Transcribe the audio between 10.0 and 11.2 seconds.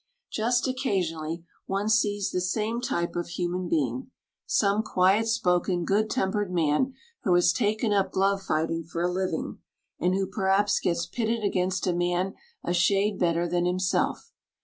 who, perhaps, gets